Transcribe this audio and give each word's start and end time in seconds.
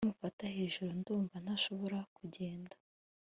kuki 0.03 0.09
umfata 0.13 0.45
hejuru? 0.55 0.89
ndumva 1.01 1.35
ntashobora 1.43 1.99
kugenda 2.17 2.75